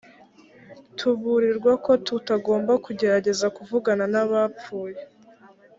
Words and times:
tuburirwa 0.97 1.71
ko 1.85 1.91
tutagomba 2.05 2.73
kugerageza 2.85 3.45
kuvugana 3.55 4.03
n 4.13 4.15
abapfuye 4.23 5.01